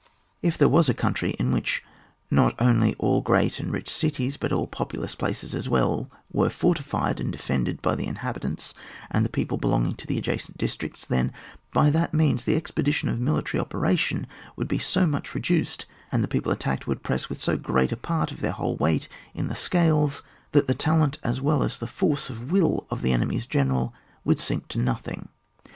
[0.41, 0.93] If there was CHAP.
[0.95, 1.35] X.] FORTRESSES.
[1.37, 1.81] 101 a country in wliich
[2.35, 7.19] not only all great and rich cities, but all populous places as well were fortified,
[7.19, 8.73] and defended by the in habitants
[9.11, 11.31] and the people belonging to the adjacent districts, then
[11.71, 14.25] by that means the expedition of military operation
[14.55, 17.91] would be so much reduced, and the people at tacked would press with so g^eat
[17.91, 21.77] a part of their whole weight in the scales, that the talent as well as
[21.77, 23.93] the force of will of the enemy's general
[24.25, 25.29] would sink to nothing.